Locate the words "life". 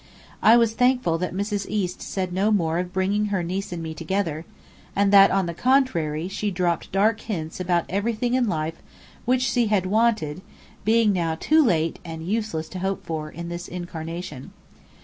8.49-8.81